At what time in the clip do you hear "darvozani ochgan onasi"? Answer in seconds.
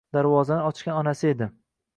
0.17-1.31